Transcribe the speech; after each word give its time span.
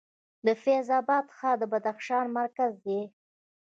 د 0.45 0.47
فیض 0.63 0.87
اباد 0.99 1.25
ښار 1.37 1.55
د 1.59 1.63
بدخشان 1.73 2.25
مرکز 2.39 2.71
دی 2.85 3.01